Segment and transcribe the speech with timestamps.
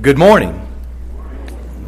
[0.00, 0.60] Good morning.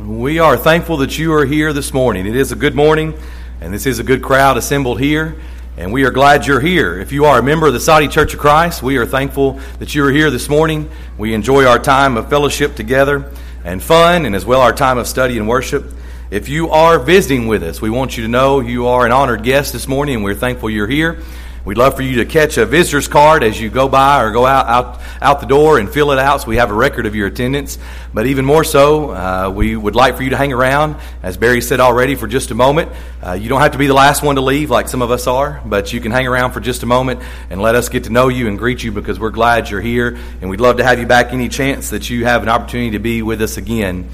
[0.06, 2.24] We are thankful that you are here this morning.
[2.24, 3.18] It is a good morning,
[3.60, 5.40] and this is a good crowd assembled here,
[5.76, 7.00] and we are glad you're here.
[7.00, 9.96] If you are a member of the Saudi Church of Christ, we are thankful that
[9.96, 10.88] you are here this morning.
[11.18, 13.28] We enjoy our time of fellowship together
[13.64, 15.92] and fun, and as well our time of study and worship.
[16.30, 19.42] If you are visiting with us, we want you to know you are an honored
[19.42, 21.24] guest this morning, and we're thankful you're here.
[21.66, 24.46] We'd love for you to catch a visitor's card as you go by or go
[24.46, 27.16] out, out, out the door and fill it out so we have a record of
[27.16, 27.76] your attendance.
[28.14, 30.94] But even more so, uh, we would like for you to hang around,
[31.24, 32.92] as Barry said already, for just a moment.
[33.20, 35.26] Uh, you don't have to be the last one to leave like some of us
[35.26, 38.10] are, but you can hang around for just a moment and let us get to
[38.10, 41.00] know you and greet you because we're glad you're here and we'd love to have
[41.00, 44.08] you back any chance that you have an opportunity to be with us again.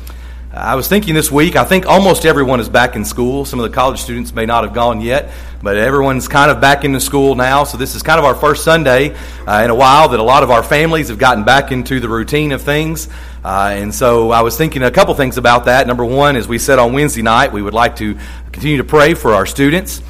[0.54, 3.46] I was thinking this week, I think almost everyone is back in school.
[3.46, 5.30] Some of the college students may not have gone yet,
[5.62, 7.64] but everyone's kind of back into school now.
[7.64, 9.14] So this is kind of our first Sunday
[9.46, 12.08] uh, in a while that a lot of our families have gotten back into the
[12.08, 13.08] routine of things.
[13.42, 15.86] Uh, and so I was thinking a couple things about that.
[15.86, 18.18] Number one, as we said on Wednesday night, we would like to
[18.52, 20.02] continue to pray for our students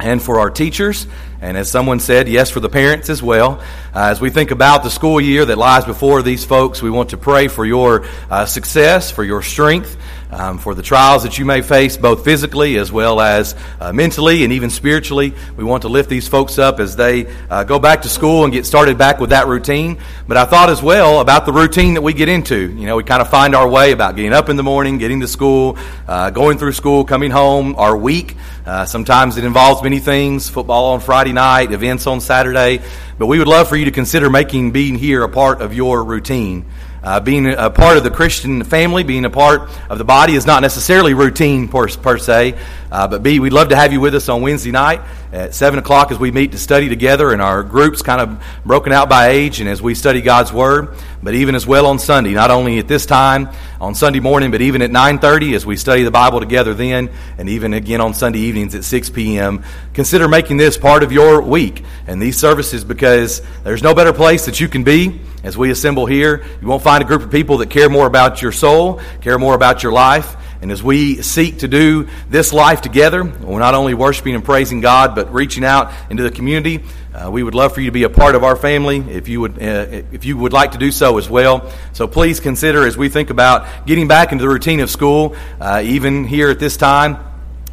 [0.00, 1.06] and for our teachers.
[1.40, 3.60] And as someone said, yes, for the parents as well.
[3.94, 7.10] Uh, as we think about the school year that lies before these folks, we want
[7.10, 9.96] to pray for your uh, success, for your strength,
[10.30, 14.44] um, for the trials that you may face, both physically as well as uh, mentally
[14.44, 15.34] and even spiritually.
[15.56, 18.52] We want to lift these folks up as they uh, go back to school and
[18.52, 19.98] get started back with that routine.
[20.26, 22.56] But I thought as well about the routine that we get into.
[22.56, 25.20] You know, we kind of find our way about getting up in the morning, getting
[25.20, 28.36] to school, uh, going through school, coming home, our week.
[28.64, 32.82] Uh, sometimes it involves many things football on Friday night, events on Saturday.
[33.18, 36.04] But we would love for you to consider making being here a part of your
[36.04, 36.66] routine.
[37.06, 40.44] Uh, being a part of the Christian family, being a part of the body is
[40.44, 42.58] not necessarily routine per, per se,
[42.90, 45.78] uh, but B, we'd love to have you with us on Wednesday night at 7
[45.78, 49.28] o'clock as we meet to study together and our groups kind of broken out by
[49.28, 52.80] age and as we study God's Word, but even as well on Sunday, not only
[52.80, 56.40] at this time on Sunday morning, but even at 9.30 as we study the Bible
[56.40, 59.62] together then, and even again on Sunday evenings at 6 p.m.
[59.94, 64.46] Consider making this part of your week and these services because there's no better place
[64.46, 66.44] that you can be as we assemble here.
[66.60, 69.54] You won't find a group of people that care more about your soul, care more
[69.54, 70.36] about your life.
[70.62, 74.80] And as we seek to do this life together, we're not only worshiping and praising
[74.80, 76.82] God, but reaching out into the community.
[77.14, 79.40] Uh, we would love for you to be a part of our family if you
[79.40, 81.72] would uh, if you would like to do so as well.
[81.92, 85.82] So please consider as we think about getting back into the routine of school, uh,
[85.84, 87.18] even here at this time.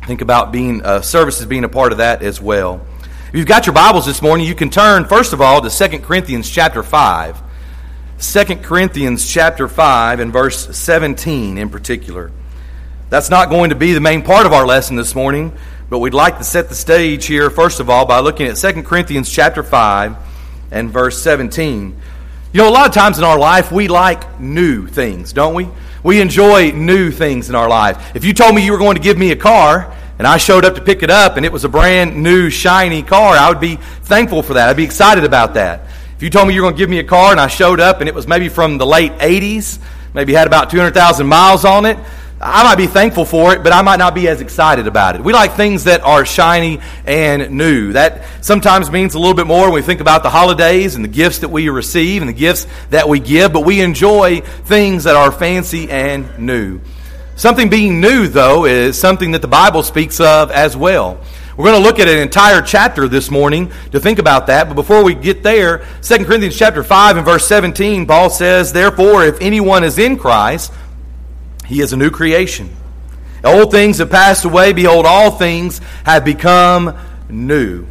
[0.05, 2.85] Think about being uh, services being a part of that as well.
[3.29, 5.99] If you've got your Bibles this morning, you can turn first of all to 2
[5.99, 7.41] Corinthians chapter five.
[8.19, 12.31] 2 Corinthians chapter 5 and verse 17 in particular.
[13.09, 15.53] That's not going to be the main part of our lesson this morning,
[15.89, 18.83] but we'd like to set the stage here first of all by looking at 2
[18.83, 20.15] Corinthians chapter 5
[20.71, 21.95] and verse 17.
[22.53, 25.67] You know, a lot of times in our life we like new things, don't we?
[26.03, 28.15] We enjoy new things in our life.
[28.15, 30.65] If you told me you were going to give me a car and I showed
[30.65, 33.59] up to pick it up and it was a brand new shiny car, I would
[33.59, 34.69] be thankful for that.
[34.69, 35.81] I'd be excited about that.
[36.15, 37.79] If you told me you were going to give me a car and I showed
[37.79, 39.79] up and it was maybe from the late 80s,
[40.13, 41.97] maybe had about 200,000 miles on it,
[42.39, 45.23] I might be thankful for it, but I might not be as excited about it.
[45.23, 47.93] We like things that are shiny and new.
[47.93, 51.09] That sometimes means a little bit more when we think about the holidays and the
[51.09, 55.15] gifts that we receive and the gifts that we give, but we enjoy things that
[55.15, 56.81] are fancy and new.
[57.37, 61.19] Something being new, though, is something that the Bible speaks of as well.
[61.55, 64.67] We're going to look at an entire chapter this morning to think about that.
[64.67, 69.23] But before we get there, 2 Corinthians chapter 5 and verse 17, Paul says, Therefore,
[69.23, 70.73] if anyone is in Christ,
[71.67, 72.75] he is a new creation.
[73.43, 74.73] Old things have passed away.
[74.73, 76.97] Behold, all things have become
[77.29, 77.85] new.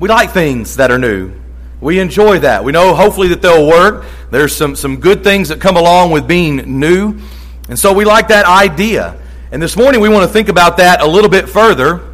[0.00, 1.34] We like things that are new.
[1.82, 2.64] We enjoy that.
[2.64, 4.06] We know hopefully that they'll work.
[4.30, 7.20] There's some, some good things that come along with being new.
[7.68, 9.20] And so we like that idea.
[9.52, 12.13] And this morning we want to think about that a little bit further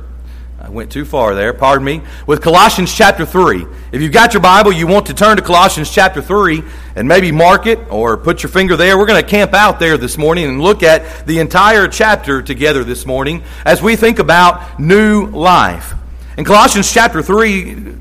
[0.70, 3.66] I went too far there, pardon me, with Colossians chapter 3.
[3.90, 6.62] If you've got your Bible, you want to turn to Colossians chapter 3
[6.94, 8.96] and maybe mark it or put your finger there.
[8.96, 12.84] We're going to camp out there this morning and look at the entire chapter together
[12.84, 15.92] this morning as we think about new life.
[16.38, 17.96] In Colossians chapter 3,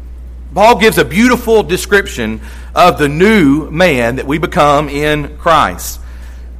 [0.53, 2.39] Paul gives a beautiful description
[2.75, 5.99] of the new man that we become in Christ.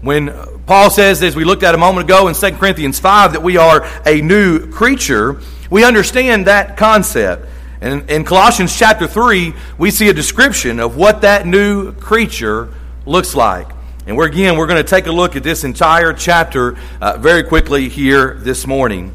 [0.01, 0.33] When
[0.65, 3.57] Paul says, as we looked at a moment ago in 2 Corinthians 5, that we
[3.57, 5.39] are a new creature,
[5.69, 7.47] we understand that concept.
[7.81, 12.73] And in Colossians chapter 3, we see a description of what that new creature
[13.05, 13.67] looks like.
[14.05, 17.43] And we're again, we're going to take a look at this entire chapter uh, very
[17.43, 19.13] quickly here this morning.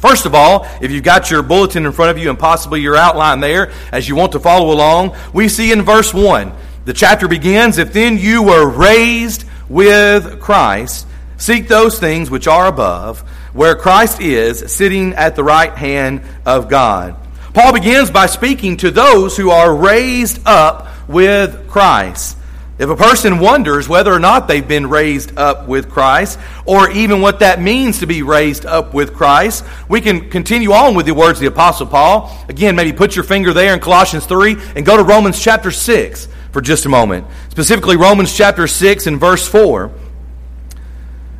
[0.00, 2.96] First of all, if you've got your bulletin in front of you and possibly your
[2.96, 6.52] outline there as you want to follow along, we see in verse 1,
[6.84, 11.06] the chapter begins, If then you were raised with Christ,
[11.36, 16.68] seek those things which are above, where Christ is, sitting at the right hand of
[16.68, 17.16] God.
[17.54, 22.36] Paul begins by speaking to those who are raised up with Christ.
[22.78, 27.20] If a person wonders whether or not they've been raised up with Christ, or even
[27.20, 31.14] what that means to be raised up with Christ, we can continue on with the
[31.14, 32.30] words of the Apostle Paul.
[32.48, 36.28] Again, maybe put your finger there in Colossians 3 and go to Romans chapter 6
[36.52, 37.26] for just a moment.
[37.48, 39.90] Specifically, Romans chapter 6 and verse 4.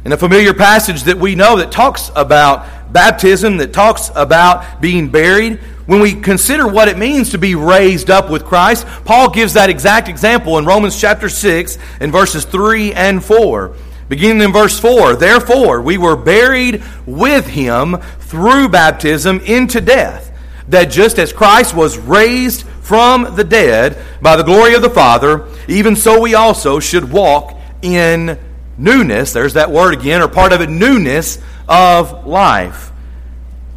[0.08, 5.10] In a familiar passage that we know that talks about baptism, that talks about being
[5.10, 9.52] buried, when we consider what it means to be raised up with Christ, Paul gives
[9.52, 13.74] that exact example in Romans chapter 6 in verses 3 and 4.
[14.08, 20.32] Beginning in verse 4 Therefore, we were buried with him through baptism into death,
[20.68, 25.46] that just as Christ was raised from the dead by the glory of the Father,
[25.68, 28.38] even so we also should walk in
[28.78, 29.32] newness.
[29.32, 31.38] There's that word again, or part of it, newness
[31.68, 32.92] of life.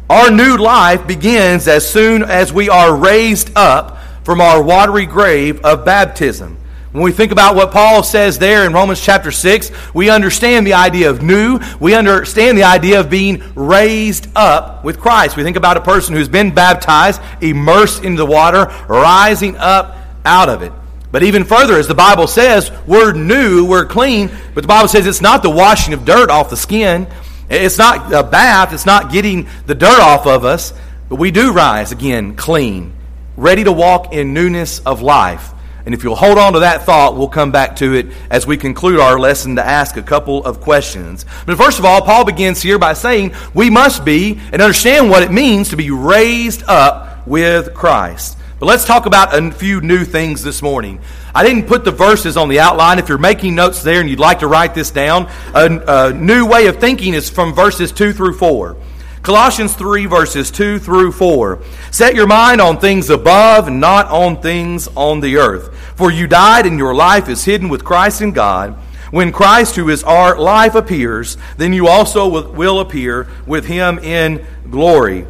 [0.08, 5.64] Our new life begins as soon as we are raised up from our watery grave
[5.64, 6.58] of baptism.
[6.92, 10.74] When we think about what Paul says there in Romans chapter 6, we understand the
[10.74, 11.58] idea of new.
[11.80, 15.34] We understand the idea of being raised up with Christ.
[15.34, 19.96] We think about a person who's been baptized, immersed into the water, rising up
[20.26, 20.72] out of it.
[21.12, 25.06] But even further, as the Bible says, we're new, we're clean, but the Bible says
[25.06, 27.06] it's not the washing of dirt off the skin.
[27.50, 30.72] It's not a bath, it's not getting the dirt off of us,
[31.10, 32.94] but we do rise again clean,
[33.36, 35.50] ready to walk in newness of life.
[35.84, 38.56] And if you'll hold on to that thought, we'll come back to it as we
[38.56, 41.26] conclude our lesson to ask a couple of questions.
[41.44, 45.22] But first of all, Paul begins here by saying we must be and understand what
[45.22, 48.38] it means to be raised up with Christ.
[48.62, 51.00] But let's talk about a few new things this morning.
[51.34, 53.00] I didn't put the verses on the outline.
[53.00, 56.46] If you're making notes there and you'd like to write this down, a, a new
[56.46, 58.76] way of thinking is from verses 2 through 4.
[59.22, 61.60] Colossians 3, verses 2 through 4.
[61.90, 65.76] Set your mind on things above, not on things on the earth.
[65.96, 68.74] For you died, and your life is hidden with Christ in God.
[69.10, 74.46] When Christ, who is our life, appears, then you also will appear with him in
[74.70, 75.26] glory.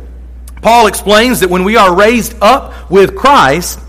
[0.63, 3.81] Paul explains that when we are raised up with Christ,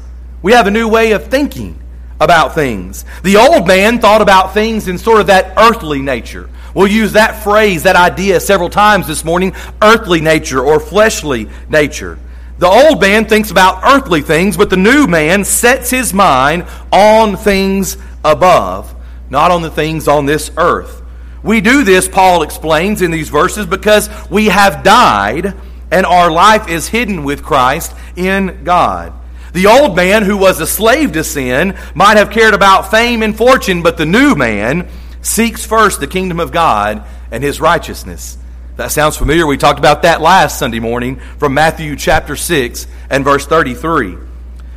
[0.42, 1.80] we have a new way of thinking
[2.20, 3.06] about things.
[3.24, 6.50] The old man thought about things in sort of that earthly nature.
[6.74, 12.18] We'll use that phrase, that idea several times this morning earthly nature or fleshly nature.
[12.58, 17.36] The old man thinks about earthly things, but the new man sets his mind on
[17.36, 18.96] things above,
[19.30, 21.04] not on the things on this earth.
[21.44, 25.54] We do this, Paul explains in these verses, because we have died
[25.94, 29.14] and our life is hidden with Christ in God.
[29.54, 33.38] The old man who was a slave to sin might have cared about fame and
[33.38, 34.90] fortune, but the new man
[35.22, 38.40] seeks first the kingdom of God and his righteousness.
[38.76, 39.46] That sounds familiar.
[39.46, 44.18] We talked about that last Sunday morning from Matthew chapter 6 and verse 33.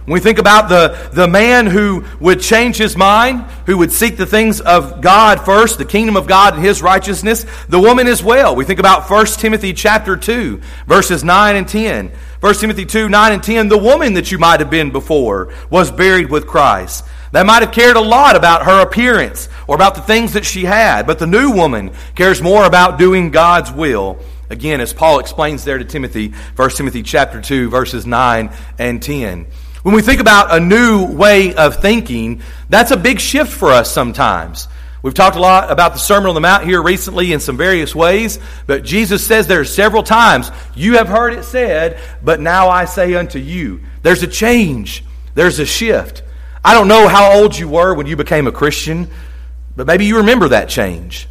[0.07, 4.17] When we think about the, the man who would change his mind, who would seek
[4.17, 8.23] the things of God first, the kingdom of God and his righteousness, the woman as
[8.23, 8.55] well.
[8.55, 12.13] We think about 1 Timothy chapter 2, verses 9 and 10.
[12.39, 15.91] 1 Timothy 2, 9 and 10, the woman that you might have been before was
[15.91, 17.05] buried with Christ.
[17.33, 20.67] They might have cared a lot about her appearance or about the things that she
[20.67, 24.21] had, but the new woman cares more about doing God's will.
[24.51, 29.47] Again, as Paul explains there to Timothy, 1 Timothy chapter 2, verses 9 and 10.
[29.87, 33.89] When we think about a new way of thinking, that's a big shift for us
[33.89, 34.67] sometimes.
[35.01, 37.95] We've talked a lot about the Sermon on the Mount here recently in some various
[37.95, 42.69] ways, but Jesus says there are several times, You have heard it said, but now
[42.69, 43.81] I say unto you.
[44.03, 45.05] There's a change,
[45.37, 46.25] there's a shift.
[46.65, 49.09] I don't know how old you were when you became a Christian,
[49.77, 51.29] but maybe you remember that change.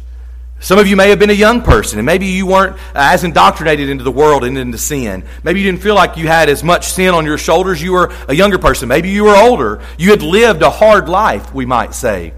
[0.58, 3.24] Some of you may have been a young person, and maybe you weren't uh, as
[3.24, 5.24] indoctrinated into the world and into sin.
[5.44, 7.82] Maybe you didn't feel like you had as much sin on your shoulders.
[7.82, 8.88] You were a younger person.
[8.88, 9.82] Maybe you were older.
[9.98, 12.32] You had lived a hard life, we might say.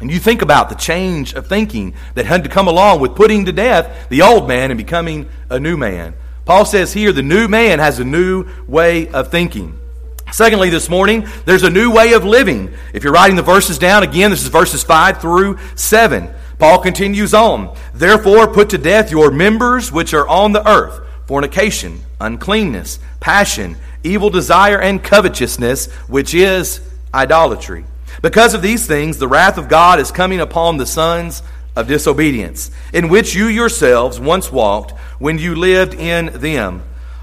[0.00, 3.46] And you think about the change of thinking that had to come along with putting
[3.46, 6.14] to death the old man and becoming a new man.
[6.44, 9.78] Paul says here the new man has a new way of thinking.
[10.32, 12.72] Secondly, this morning, there's a new way of living.
[12.94, 16.30] If you're writing the verses down, again, this is verses 5 through 7.
[16.58, 17.76] Paul continues on.
[17.92, 24.30] Therefore, put to death your members which are on the earth fornication, uncleanness, passion, evil
[24.30, 26.80] desire, and covetousness, which is
[27.12, 27.84] idolatry.
[28.22, 31.42] Because of these things, the wrath of God is coming upon the sons
[31.76, 36.82] of disobedience, in which you yourselves once walked when you lived in them.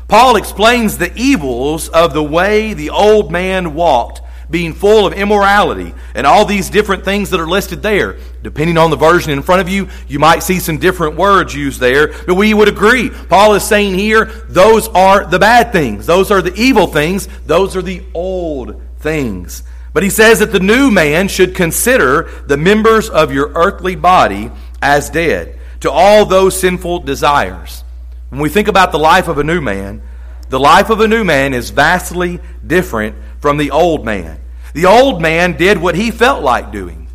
[0.10, 5.94] Paul explains the evils of the way the old man walked being full of immorality,
[6.16, 8.18] and all these different things that are listed there.
[8.42, 11.80] Depending on the version in front of you, you might see some different words used
[11.80, 13.10] there, but we would agree.
[13.10, 16.06] Paul is saying here, those are the bad things.
[16.06, 17.28] Those are the evil things.
[17.46, 19.63] Those are the old things.
[19.94, 24.51] But he says that the new man should consider the members of your earthly body
[24.82, 27.84] as dead to all those sinful desires.
[28.29, 30.01] When we think about the life of a new man,
[30.50, 34.39] the life of a new man is vastly different from the old man.
[34.74, 37.07] The old man did what he felt like doing.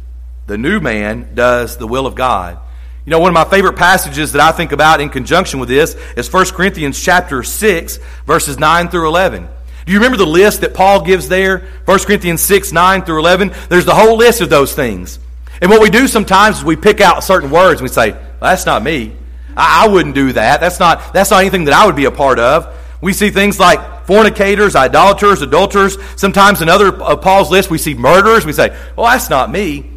[0.46, 2.58] The new man does the will of God.
[3.06, 5.94] You know, one of my favorite passages that I think about in conjunction with this
[6.16, 9.48] is 1 Corinthians chapter 6, verses 9 through 11.
[9.84, 11.66] Do you remember the list that Paul gives there?
[11.84, 13.52] 1 Corinthians 6, 9 through 11.
[13.68, 15.18] There's the whole list of those things.
[15.60, 18.40] And what we do sometimes is we pick out certain words and we say, well,
[18.40, 19.14] that's not me.
[19.56, 20.60] I, I wouldn't do that.
[20.60, 22.74] That's not, that's not anything that I would be a part of.
[23.00, 25.98] We see things like fornicators, idolaters, adulterers.
[26.16, 28.46] Sometimes in other of Paul's list, we see murderers.
[28.46, 29.90] We say, well, that's not me.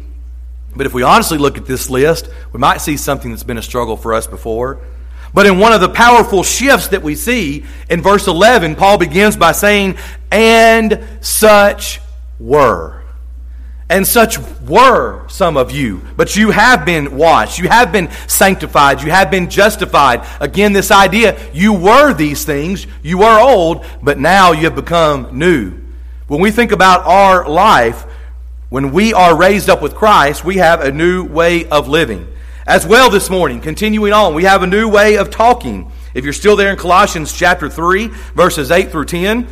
[0.76, 3.62] But if we honestly look at this list, we might see something that's been a
[3.62, 4.80] struggle for us before.
[5.34, 9.36] But in one of the powerful shifts that we see in verse 11, Paul begins
[9.36, 9.96] by saying,
[10.30, 12.00] And such
[12.38, 12.97] were.
[13.90, 16.02] And such were some of you.
[16.16, 17.58] But you have been washed.
[17.58, 19.02] You have been sanctified.
[19.02, 20.26] You have been justified.
[20.40, 22.86] Again, this idea you were these things.
[23.02, 25.72] You were old, but now you have become new.
[26.26, 28.04] When we think about our life,
[28.68, 32.28] when we are raised up with Christ, we have a new way of living.
[32.66, 35.90] As well, this morning, continuing on, we have a new way of talking.
[36.12, 39.48] If you're still there in Colossians chapter 3, verses 8 through 10,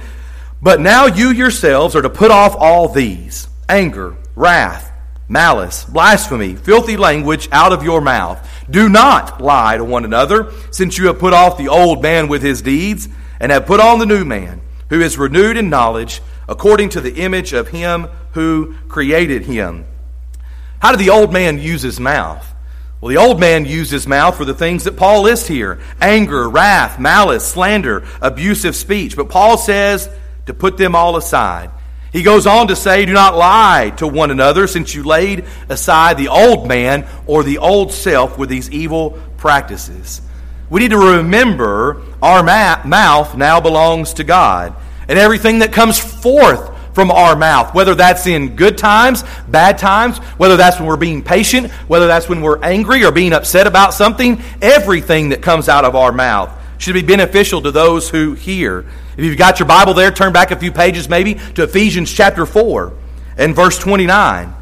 [0.61, 4.93] but now you yourselves are to put off all these anger, wrath,
[5.29, 8.49] malice, blasphemy, filthy language out of your mouth.
[8.71, 12.43] Do not lie to one another, since you have put off the old man with
[12.43, 13.09] his deeds,
[13.41, 17.17] and have put on the new man, who is renewed in knowledge, according to the
[17.17, 19.85] image of him who created him.
[20.81, 22.47] How did the old man use his mouth?
[23.01, 26.49] Well, the old man used his mouth for the things that Paul lists here anger,
[26.49, 29.17] wrath, malice, slander, abusive speech.
[29.17, 30.09] But Paul says
[30.47, 31.71] to put them all aside.
[32.17, 36.17] He goes on to say, Do not lie to one another, since you laid aside
[36.17, 40.23] the old man or the old self with these evil practices.
[40.71, 44.75] We need to remember our mouth now belongs to God.
[45.09, 50.17] And everything that comes forth from our mouth, whether that's in good times, bad times,
[50.39, 53.93] whether that's when we're being patient, whether that's when we're angry or being upset about
[53.93, 58.87] something, everything that comes out of our mouth should be beneficial to those who hear.
[59.17, 62.47] If you've got your Bible there, turn back a few pages maybe to Ephesians chapter
[62.47, 62.93] 4
[63.39, 64.55] and verse 29.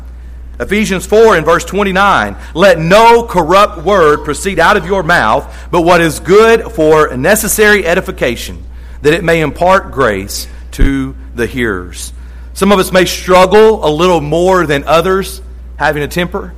[0.60, 2.36] Ephesians 4 and verse 29.
[2.54, 7.84] Let no corrupt word proceed out of your mouth, but what is good for necessary
[7.84, 8.62] edification,
[9.02, 12.12] that it may impart grace to the hearers.
[12.52, 15.42] Some of us may struggle a little more than others
[15.76, 16.54] having a temper.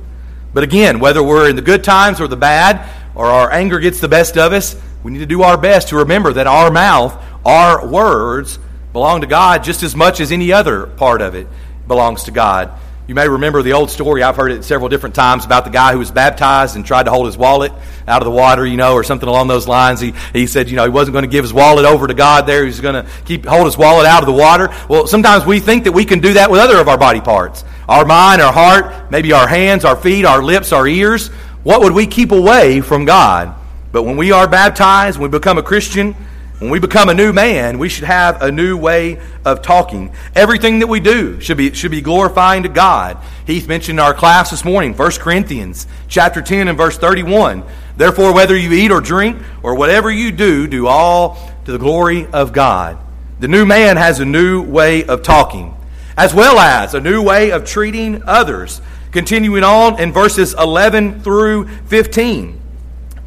[0.53, 3.99] But again, whether we're in the good times or the bad, or our anger gets
[3.99, 7.21] the best of us, we need to do our best to remember that our mouth,
[7.45, 8.59] our words,
[8.93, 11.47] belong to God just as much as any other part of it
[11.87, 12.71] belongs to God.
[13.07, 15.93] You may remember the old story, I've heard it several different times, about the guy
[15.93, 17.71] who was baptized and tried to hold his wallet
[18.05, 20.01] out of the water, you know, or something along those lines.
[20.01, 22.45] He, he said, you know, he wasn't going to give his wallet over to God
[22.47, 22.63] there.
[22.63, 24.75] He was going to keep, hold his wallet out of the water.
[24.89, 27.63] Well, sometimes we think that we can do that with other of our body parts.
[27.87, 31.29] Our mind, our heart, maybe our hands, our feet, our lips, our ears.
[31.63, 33.56] What would we keep away from God?
[33.91, 36.15] But when we are baptized, when we become a Christian,
[36.59, 40.11] when we become a new man, we should have a new way of talking.
[40.35, 43.19] Everything that we do should be, should be glorifying to God.
[43.45, 47.63] Heath mentioned in our class this morning, 1 Corinthians chapter 10 and verse 31.
[47.95, 52.25] Therefore, whether you eat or drink or whatever you do, do all to the glory
[52.25, 52.97] of God.
[53.39, 55.75] The new man has a new way of talking,
[56.17, 58.81] as well as a new way of treating others.
[59.11, 62.56] Continuing on in verses 11 through 15.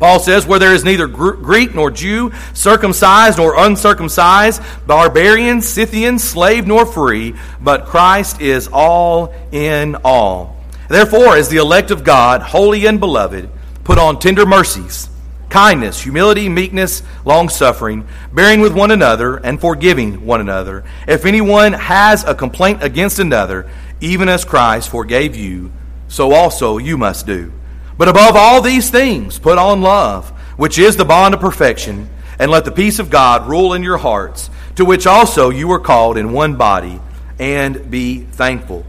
[0.00, 6.66] Paul says, Where there is neither Greek nor Jew, circumcised nor uncircumcised, barbarian, Scythian, slave
[6.66, 10.57] nor free, but Christ is all in all.
[10.88, 13.50] Therefore, as the elect of God, holy and beloved,
[13.85, 15.11] put on tender mercies,
[15.50, 20.83] kindness, humility, meekness, long suffering, bearing with one another, and forgiving one another.
[21.07, 25.71] If anyone has a complaint against another, even as Christ forgave you,
[26.09, 27.52] so also you must do.
[28.00, 32.50] But above all these things, put on love, which is the bond of perfection, and
[32.50, 36.16] let the peace of God rule in your hearts, to which also you were called
[36.16, 36.99] in one body,
[37.38, 38.87] and be thankful.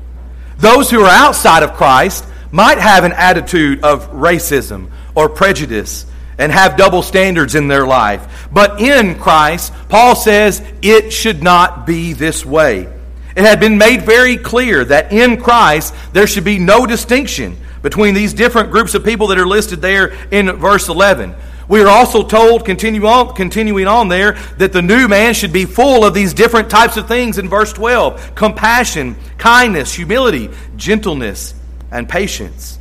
[0.59, 6.05] Those who are outside of Christ might have an attitude of racism or prejudice
[6.37, 8.47] and have double standards in their life.
[8.49, 12.87] But in Christ, Paul says it should not be this way.
[13.35, 18.13] It had been made very clear that in Christ there should be no distinction between
[18.13, 21.35] these different groups of people that are listed there in verse 11.
[21.67, 25.65] We are also told, continue on, continuing on there, that the new man should be
[25.65, 31.53] full of these different types of things in verse 12 compassion, kindness, humility, gentleness,
[31.91, 32.77] and patience.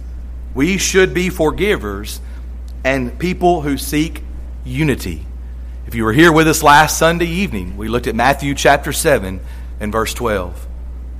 [0.54, 2.20] We should be forgivers
[2.84, 4.24] and people who seek
[4.64, 5.24] unity.
[5.86, 9.40] If you were here with us last Sunday evening, we looked at Matthew chapter 7
[9.78, 10.66] and verse 12,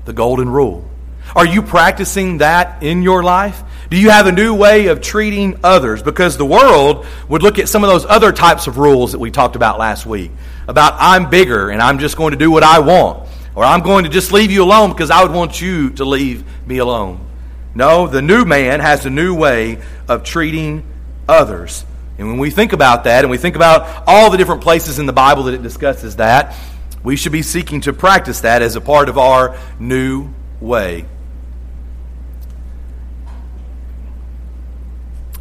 [0.07, 0.91] the golden rule.
[1.37, 3.63] Are you practicing that in your life?
[3.91, 6.01] Do you have a new way of treating others?
[6.01, 9.33] Because the world would look at some of those other types of rules that we
[9.33, 10.31] talked about last week
[10.69, 14.05] about I'm bigger and I'm just going to do what I want, or I'm going
[14.05, 17.27] to just leave you alone because I would want you to leave me alone.
[17.75, 20.85] No, the new man has a new way of treating
[21.29, 21.85] others.
[22.17, 25.07] And when we think about that and we think about all the different places in
[25.07, 26.55] the Bible that it discusses that,
[27.03, 30.29] we should be seeking to practice that as a part of our new
[30.61, 31.07] way.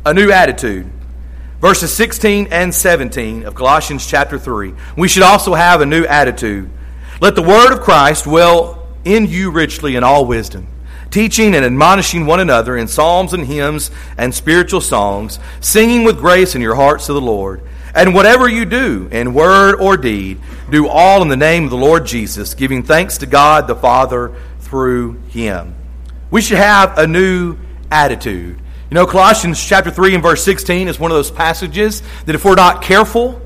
[0.09, 0.89] A new attitude.
[1.61, 4.73] Verses 16 and 17 of Colossians chapter 3.
[4.97, 6.67] We should also have a new attitude.
[7.21, 10.65] Let the word of Christ dwell in you richly in all wisdom
[11.11, 16.55] teaching and admonishing one another in psalms and hymns and spiritual songs, singing with grace
[16.55, 17.61] in your hearts to the Lord.
[17.93, 20.39] And whatever you do, in word or deed,
[20.71, 24.35] do all in the name of the Lord Jesus, giving thanks to God the Father
[24.59, 25.75] through him.
[26.31, 27.57] We should have a new
[27.91, 28.59] attitude.
[28.89, 32.43] You know, Colossians chapter 3 and verse 16 is one of those passages that if
[32.43, 33.39] we're not careful,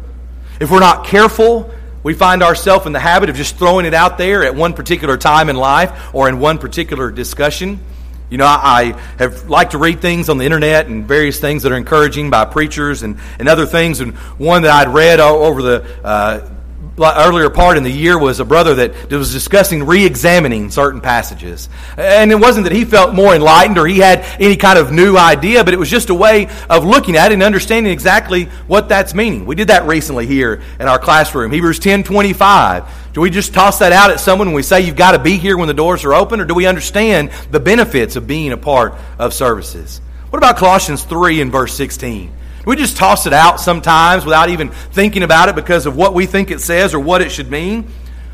[0.61, 1.69] if we're not careful,
[2.01, 5.17] we find ourselves in the habit of just throwing it out there at one particular
[5.17, 7.81] time in life or in one particular discussion.
[8.29, 11.73] You know, I have liked to read things on the internet and various things that
[11.73, 13.99] are encouraging by preachers and, and other things.
[13.99, 16.49] And one that I'd read over the uh,
[16.97, 21.69] earlier part in the year was a brother that was discussing re-examining certain passages.
[21.97, 25.17] And it wasn't that he felt more enlightened or he had any kind of new
[25.17, 28.89] idea, but it was just a way of looking at it and understanding exactly what
[28.89, 29.45] that's meaning.
[29.45, 31.51] We did that recently here in our classroom.
[31.51, 33.13] Hebrews 10 25.
[33.13, 35.37] Do we just toss that out at someone when we say you've got to be
[35.37, 38.57] here when the doors are open, or do we understand the benefits of being a
[38.57, 40.01] part of services?
[40.31, 42.33] What about Colossians 3 and verse 16?
[42.65, 46.25] We just toss it out sometimes without even thinking about it because of what we
[46.25, 47.89] think it says or what it should mean.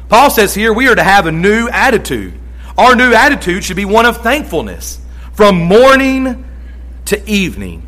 [0.08, 2.34] Paul says here we are to have a new attitude.
[2.78, 5.00] Our new attitude should be one of thankfulness.
[5.34, 6.46] From morning
[7.06, 7.88] to evening,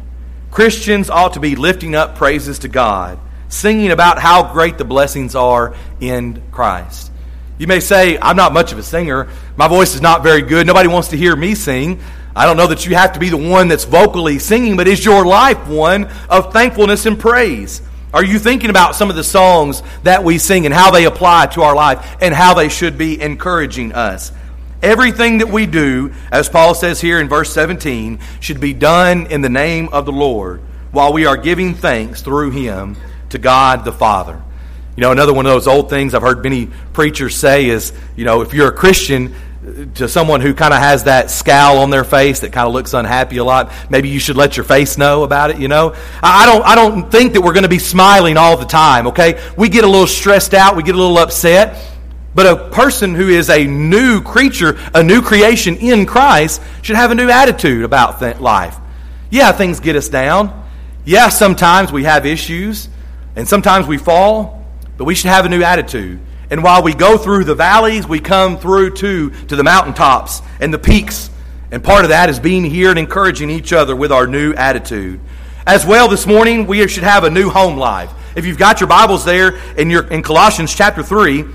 [0.52, 5.36] Christians ought to be lifting up praises to God, singing about how great the blessings
[5.36, 7.12] are in Christ.
[7.58, 9.30] You may say, I'm not much of a singer.
[9.56, 10.66] My voice is not very good.
[10.66, 12.02] Nobody wants to hear me sing.
[12.36, 15.04] I don't know that you have to be the one that's vocally singing, but is
[15.04, 17.82] your life one of thankfulness and praise?
[18.14, 21.48] Are you thinking about some of the songs that we sing and how they apply
[21.48, 24.32] to our life and how they should be encouraging us?
[24.82, 29.42] Everything that we do, as Paul says here in verse 17, should be done in
[29.42, 32.98] the name of the Lord while we are giving thanks through him
[33.30, 34.42] to God the Father.
[34.98, 38.26] You know, another one of those old things I've heard many preachers say is, you
[38.26, 39.34] know, if you're a Christian,
[39.96, 42.94] to someone who kind of has that scowl on their face that kind of looks
[42.94, 45.94] unhappy a lot, maybe you should let your face know about it, you know?
[46.24, 49.40] I don't, I don't think that we're going to be smiling all the time, okay?
[49.56, 51.88] We get a little stressed out, we get a little upset.
[52.34, 57.12] But a person who is a new creature, a new creation in Christ, should have
[57.12, 58.78] a new attitude about th- life.
[59.30, 60.58] Yeah, things get us down.
[61.04, 62.88] Yeah, sometimes we have issues,
[63.36, 64.66] and sometimes we fall,
[64.98, 66.22] but we should have a new attitude.
[66.52, 70.74] And while we go through the valleys, we come through to, to the mountaintops and
[70.74, 71.30] the peaks.
[71.72, 75.22] And part of that is being here and encouraging each other with our new attitude.
[75.66, 78.12] As well, this morning, we should have a new home life.
[78.36, 81.46] If you've got your Bibles there in, your, in Colossians chapter 3,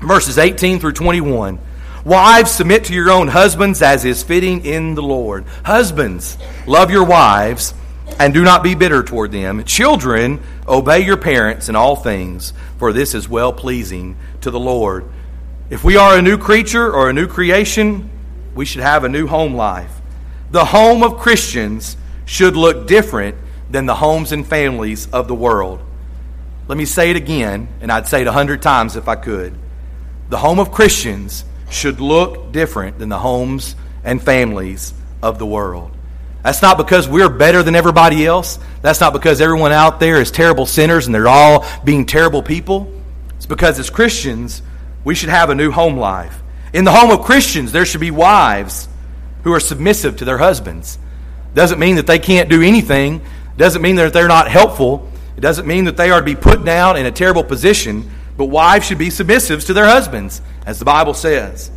[0.00, 1.60] verses 18 through 21.
[2.04, 5.44] Wives, submit to your own husbands as is fitting in the Lord.
[5.64, 7.74] Husbands, love your wives
[8.18, 9.64] and do not be bitter toward them.
[9.64, 15.04] Children, obey your parents in all things, for this is well pleasing to the Lord.
[15.70, 18.10] If we are a new creature or a new creation,
[18.54, 20.00] we should have a new home life.
[20.50, 21.96] The home of Christians
[22.26, 23.36] should look different
[23.70, 25.80] than the homes and families of the world.
[26.68, 29.54] Let me say it again, and I'd say it a hundred times if I could.
[30.28, 35.96] The home of Christians should look different than the homes and families of the world.
[36.42, 38.58] That's not because we're better than everybody else.
[38.80, 42.92] That's not because everyone out there is terrible sinners and they're all being terrible people.
[43.36, 44.62] It's because as Christians,
[45.04, 46.42] we should have a new home life.
[46.72, 48.88] In the home of Christians, there should be wives
[49.44, 50.98] who are submissive to their husbands.
[51.54, 53.20] Doesn't mean that they can't do anything.
[53.56, 55.08] Doesn't mean that they're not helpful.
[55.36, 58.10] It doesn't mean that they are to be put down in a terrible position.
[58.36, 61.70] But wives should be submissive to their husbands, as the Bible says.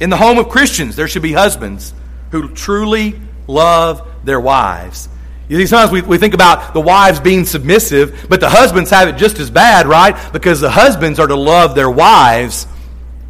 [0.00, 1.92] In the home of Christians, there should be husbands
[2.30, 3.20] who truly
[3.50, 5.08] love their wives.
[5.48, 9.08] You see, sometimes we, we think about the wives being submissive, but the husbands have
[9.08, 10.16] it just as bad, right?
[10.32, 12.68] Because the husbands are to love their wives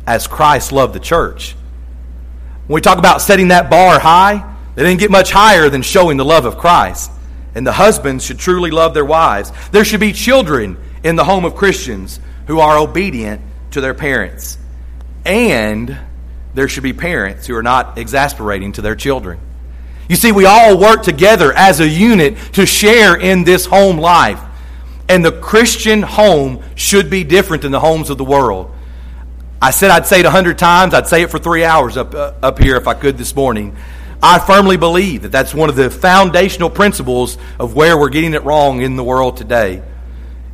[0.06, 1.56] as Christ loved the church.
[2.66, 6.18] When we talk about setting that bar high, they didn't get much higher than showing
[6.18, 7.10] the love of Christ.
[7.54, 9.50] And the husbands should truly love their wives.
[9.72, 13.40] There should be children in the home of Christians who are obedient
[13.72, 14.58] to their parents.
[15.24, 15.98] And
[16.54, 19.40] there should be parents who are not exasperating to their children.
[20.10, 24.40] You see, we all work together as a unit to share in this home life.
[25.08, 28.74] And the Christian home should be different than the homes of the world.
[29.62, 30.94] I said I'd say it a hundred times.
[30.94, 33.76] I'd say it for three hours up, uh, up here if I could this morning.
[34.20, 38.42] I firmly believe that that's one of the foundational principles of where we're getting it
[38.42, 39.80] wrong in the world today.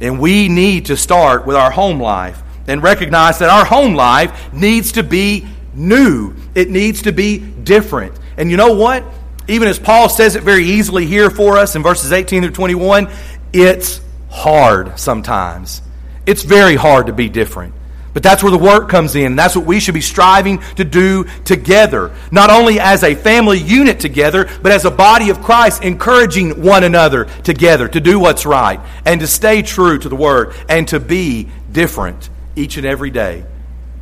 [0.03, 4.53] And we need to start with our home life and recognize that our home life
[4.53, 6.35] needs to be new.
[6.55, 8.12] It needs to be different.
[8.37, 9.03] And you know what?
[9.48, 13.09] Even as Paul says it very easily here for us in verses 18 through 21,
[13.52, 15.82] it's hard sometimes.
[16.26, 17.74] It's very hard to be different.
[18.16, 19.37] But that's where the work comes in.
[19.37, 22.16] That's what we should be striving to do together.
[22.30, 26.82] Not only as a family unit together, but as a body of Christ, encouraging one
[26.82, 30.98] another together to do what's right and to stay true to the Word and to
[30.98, 33.44] be different each and every day.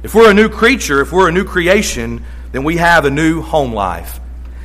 [0.04, 3.42] If we're a new creature, if we're a new creation, then we have a new
[3.42, 4.20] home life.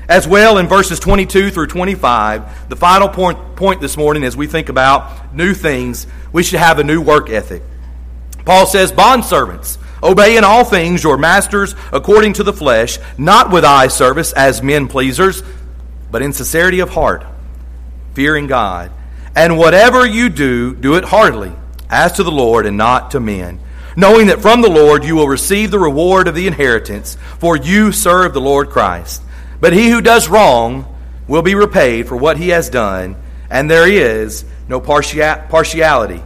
[0.10, 4.48] As well, in verses 22 through 25, the final point, point this morning as we
[4.48, 7.62] think about new things, we should have a new work ethic.
[8.44, 13.64] Paul says, Bondservants, obey in all things your masters according to the flesh, not with
[13.64, 15.44] eye service as men pleasers,
[16.10, 17.24] but in sincerity of heart,
[18.16, 18.92] fearing God.
[19.36, 21.54] And whatever you do, do it heartily,
[21.88, 23.60] as to the Lord and not to men,
[23.96, 27.92] knowing that from the Lord you will receive the reward of the inheritance, for you
[27.92, 29.22] serve the Lord Christ.
[29.60, 30.86] But he who does wrong
[31.28, 33.16] will be repaid for what he has done,
[33.50, 36.24] and there is no partiality.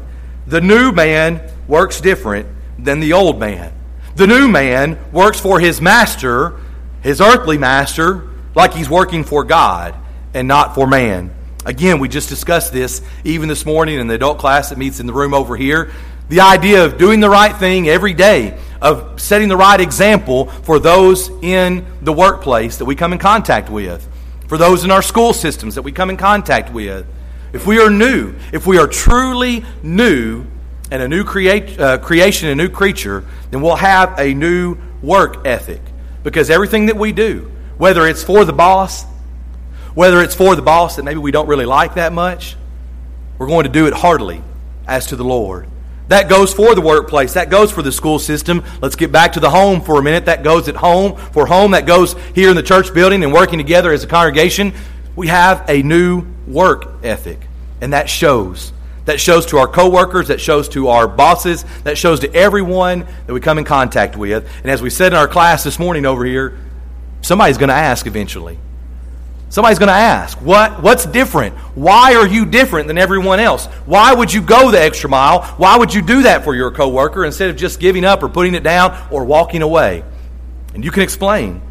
[0.47, 3.73] The new man works different than the old man.
[4.15, 6.59] The new man works for his master,
[7.01, 9.95] his earthly master, like he's working for God
[10.33, 11.33] and not for man.
[11.65, 15.07] Again, we just discussed this even this morning in the adult class that meets in
[15.07, 15.91] the room over here.
[16.29, 20.77] The idea of doing the right thing every day, of setting the right example for
[20.77, 24.07] those in the workplace that we come in contact with,
[24.47, 27.07] for those in our school systems that we come in contact with.
[27.53, 30.45] If we are new, if we are truly new
[30.91, 35.47] and a new create, uh, creation, a new creature, then we'll have a new work
[35.47, 35.81] ethic.
[36.21, 39.05] Because everything that we do, whether it's for the boss,
[39.93, 42.57] whether it's for the boss that maybe we don't really like that much,
[43.37, 44.43] we're going to do it heartily
[44.85, 45.67] as to the Lord.
[46.09, 47.33] That goes for the workplace.
[47.33, 48.63] That goes for the school system.
[48.81, 50.25] Let's get back to the home for a minute.
[50.25, 51.15] That goes at home.
[51.15, 54.73] For home, that goes here in the church building and working together as a congregation.
[55.15, 57.47] We have a new work ethic,
[57.81, 58.73] and that shows.
[59.05, 63.33] That shows to our coworkers, that shows to our bosses, that shows to everyone that
[63.33, 64.49] we come in contact with.
[64.61, 66.57] And as we said in our class this morning over here,
[67.21, 68.57] somebody's going to ask eventually.
[69.53, 71.55] Somebody's going to ask, what, what's different?
[71.75, 73.67] Why are you different than everyone else?
[73.85, 75.43] Why would you go the extra mile?
[75.57, 78.55] Why would you do that for your coworker instead of just giving up or putting
[78.55, 80.03] it down or walking away?
[80.73, 81.61] And you can explain.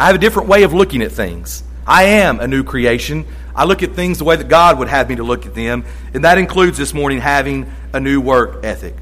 [0.00, 1.62] I have a different way of looking at things.
[1.86, 3.26] I am a new creation.
[3.54, 5.84] I look at things the way that God would have me to look at them,
[6.14, 8.94] and that includes this morning having a new work ethic.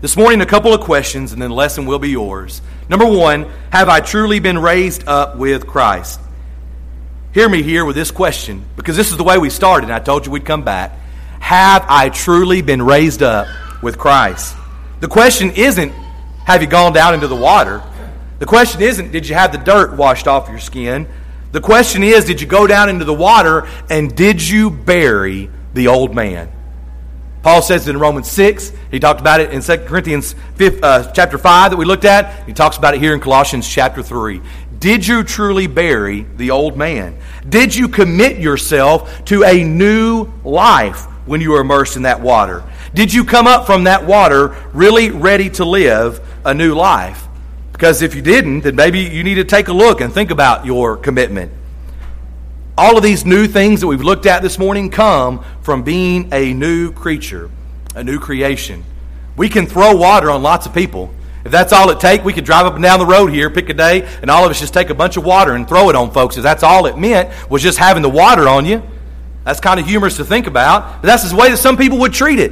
[0.00, 2.62] This morning, a couple of questions, and then the lesson will be yours.
[2.88, 6.18] Number one, have I truly been raised up with Christ?
[7.36, 9.88] Hear me here with this question, because this is the way we started.
[9.88, 10.92] And I told you we'd come back.
[11.38, 13.46] Have I truly been raised up
[13.82, 14.56] with Christ?
[15.00, 15.92] The question isn't,
[16.46, 17.82] have you gone down into the water?
[18.38, 21.06] The question isn't, did you have the dirt washed off your skin?
[21.52, 25.88] The question is, did you go down into the water and did you bury the
[25.88, 26.50] old man?
[27.42, 28.72] Paul says in Romans 6.
[28.90, 32.44] He talked about it in 2 Corinthians 5, uh, chapter 5 that we looked at.
[32.46, 34.40] He talks about it here in Colossians chapter 3.
[34.78, 37.18] Did you truly bury the old man?
[37.48, 42.62] Did you commit yourself to a new life when you were immersed in that water?
[42.94, 47.26] Did you come up from that water really ready to live a new life?
[47.72, 50.64] Because if you didn't, then maybe you need to take a look and think about
[50.66, 51.52] your commitment.
[52.78, 56.52] All of these new things that we've looked at this morning come from being a
[56.52, 57.50] new creature,
[57.94, 58.84] a new creation.
[59.36, 61.14] We can throw water on lots of people.
[61.46, 63.68] If that's all it takes, we could drive up and down the road here, pick
[63.68, 65.94] a day, and all of us just take a bunch of water and throw it
[65.94, 66.36] on folks.
[66.36, 68.82] If that's all it meant was just having the water on you,
[69.44, 71.02] that's kind of humorous to think about.
[71.02, 72.50] But that's the way that some people would treat it.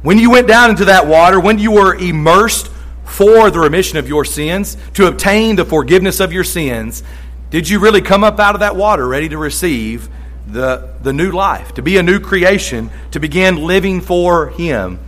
[0.00, 2.70] When you went down into that water, when you were immersed
[3.04, 7.02] for the remission of your sins, to obtain the forgiveness of your sins,
[7.50, 10.08] did you really come up out of that water ready to receive
[10.46, 14.98] the, the new life, to be a new creation, to begin living for Him?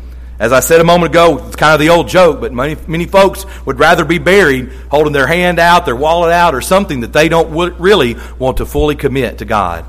[0.43, 3.07] As I said a moment ago, it's kind of the old joke, but many, many
[3.07, 7.13] folks would rather be buried holding their hand out, their wallet out, or something that
[7.13, 9.85] they don't w- really want to fully commit to God.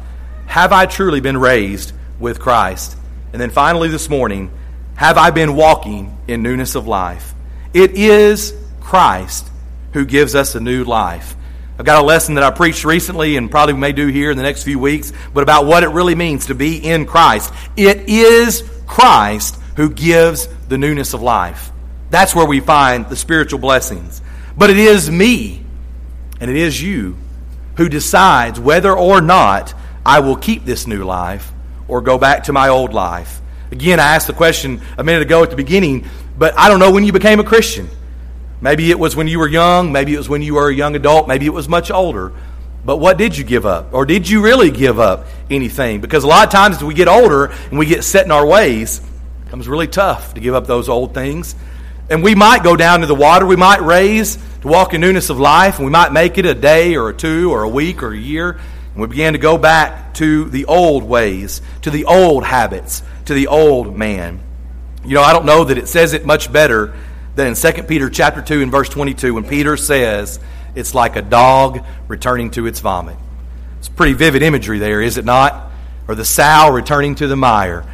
[0.46, 2.96] Have I truly been raised with Christ?
[3.32, 4.52] And then finally this morning,
[4.94, 7.34] have I been walking in newness of life?
[7.74, 9.50] It is Christ
[9.94, 11.36] who gives us a new life.
[11.80, 14.44] I've got a lesson that I preached recently and probably may do here in the
[14.44, 17.52] next few weeks, but about what it really means to be in Christ.
[17.76, 21.72] It is Christ who gives the newness of life.
[22.10, 24.22] That's where we find the spiritual blessings.
[24.56, 25.64] But it is me
[26.40, 27.18] and it is you
[27.78, 29.74] who decides whether or not
[30.06, 31.52] I will keep this new life
[31.88, 33.42] or go back to my old life.
[33.72, 36.08] Again, I asked the question a minute ago at the beginning,
[36.38, 37.90] but I don't know when you became a Christian.
[38.62, 40.96] Maybe it was when you were young, maybe it was when you were a young
[40.96, 42.32] adult, maybe it was much older.
[42.86, 43.94] But what did you give up?
[43.94, 46.02] Or did you really give up anything?
[46.02, 48.46] Because a lot of times as we get older and we get set in our
[48.46, 49.02] ways,
[49.54, 51.54] becomes really tough to give up those old things.
[52.10, 55.30] And we might go down to the water, we might raise to walk in newness
[55.30, 58.02] of life, and we might make it a day or a two or a week
[58.02, 58.54] or a year.
[58.54, 63.36] And we begin to go back to the old ways, to the old habits, to
[63.36, 64.40] the old man.
[65.06, 66.92] You know, I don't know that it says it much better
[67.36, 70.40] than in 2 Peter chapter 2 and verse 22 when Peter says,
[70.74, 73.18] it's like a dog returning to its vomit.
[73.78, 75.70] It's pretty vivid imagery there, is it not?
[76.08, 77.86] Or the sow returning to the mire.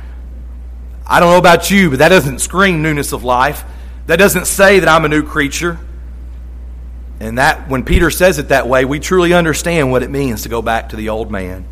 [1.12, 3.65] I don't know about you, but that doesn't scream newness of life.
[4.06, 5.80] That doesn't say that I'm a new creature.
[7.19, 10.50] And that when Peter says it that way, we truly understand what it means to
[10.50, 11.67] go back to the old man.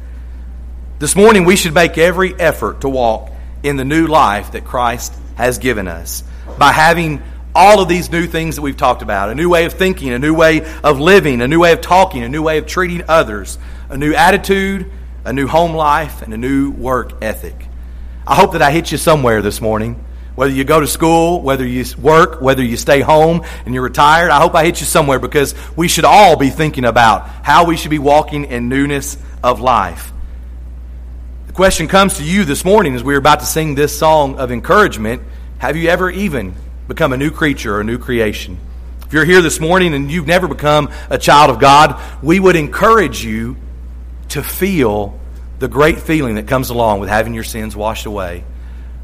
[0.98, 5.14] This morning we should make every effort to walk in the new life that Christ
[5.36, 6.24] has given us
[6.58, 7.22] by having
[7.54, 10.20] all of these new things that we've talked about a new way of thinking, a
[10.20, 13.60] new way of living, a new way of talking, a new way of treating others,
[13.90, 14.92] a new attitude,
[15.26, 17.68] a new home life, and a new work ethic.
[18.28, 20.04] I hope that I hit you somewhere this morning.
[20.36, 24.32] Whether you go to school, whether you work, whether you stay home and you're retired,
[24.32, 27.78] I hope I hit you somewhere because we should all be thinking about how we
[27.78, 30.12] should be walking in newness of life.
[31.48, 34.38] The question comes to you this morning as we are about to sing this song
[34.38, 35.24] of encouragement.
[35.60, 36.54] Have you ever even
[36.90, 38.60] become a new creature or a new creation?
[39.06, 42.58] If you're here this morning and you've never become a child of God, we would
[42.58, 43.56] encourage you
[44.30, 45.18] to feel
[45.60, 48.44] the great feeling that comes along with having your sins washed away.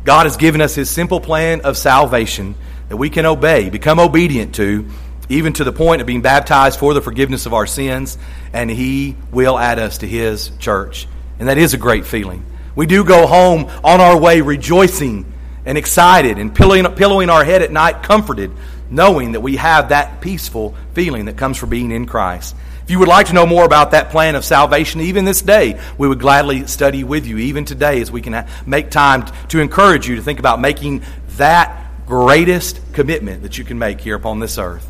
[0.03, 2.55] God has given us His simple plan of salvation
[2.89, 4.87] that we can obey, become obedient to,
[5.29, 8.17] even to the point of being baptized for the forgiveness of our sins,
[8.51, 11.07] and He will add us to His church.
[11.39, 12.45] And that is a great feeling.
[12.75, 15.31] We do go home on our way rejoicing
[15.65, 18.51] and excited and pillowing, pillowing our head at night comforted,
[18.89, 22.55] knowing that we have that peaceful feeling that comes from being in Christ.
[22.83, 25.79] If you would like to know more about that plan of salvation, even this day,
[25.97, 30.05] we would gladly study with you, even today, as we can make time to encourage
[30.05, 31.01] you to think about making
[31.37, 34.89] that greatest commitment that you can make here upon this earth.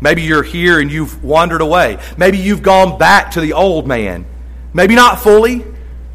[0.00, 1.98] Maybe you're here and you've wandered away.
[2.16, 4.24] Maybe you've gone back to the old man.
[4.72, 5.64] Maybe not fully,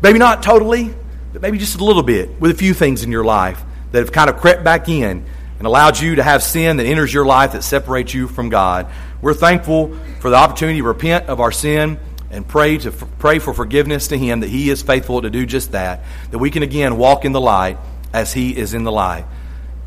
[0.02, 0.96] maybe not totally,
[1.32, 3.62] but maybe just a little bit with a few things in your life
[3.92, 5.26] that have kind of crept back in
[5.60, 8.88] and allowed you to have sin that enters your life that separates you from God.
[9.22, 12.00] We're thankful for the opportunity to repent of our sin
[12.32, 15.74] and pray to pray for forgiveness to him that he is faithful to do just
[15.74, 17.78] that that we can again walk in the light
[18.14, 19.26] as he is in the light.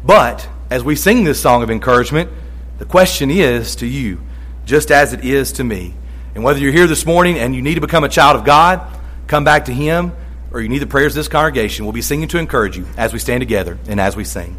[0.05, 2.31] But as we sing this song of encouragement
[2.79, 4.21] the question is to you
[4.65, 5.95] just as it is to me.
[6.35, 8.99] And whether you're here this morning and you need to become a child of god
[9.27, 10.13] come back to him
[10.51, 13.13] or you need the prayers of this congregation we'll be singing to encourage you as
[13.13, 14.57] we stand together and as we sing